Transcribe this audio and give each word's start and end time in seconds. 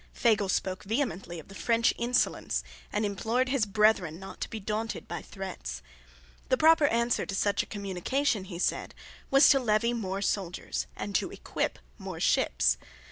Fagel 0.15 0.49
spoke 0.49 0.83
vehemently 0.83 1.37
of 1.37 1.47
the 1.47 1.53
French 1.53 1.93
insolence, 1.95 2.63
and 2.91 3.05
implored 3.05 3.49
his 3.49 3.67
brethren 3.67 4.19
not 4.19 4.41
to 4.41 4.49
be 4.49 4.59
daunted 4.59 5.07
by 5.07 5.21
threats. 5.21 5.83
The 6.49 6.57
proper 6.57 6.87
answer 6.87 7.23
to 7.23 7.35
such 7.35 7.61
a 7.61 7.67
communication, 7.67 8.45
he 8.45 8.57
said, 8.57 8.95
was 9.29 9.47
to 9.49 9.59
levy 9.59 9.93
more 9.93 10.23
soldiers, 10.23 10.87
and 10.95 11.13
to 11.13 11.29
equip 11.29 11.77
more 11.99 12.19
ships. 12.19 12.77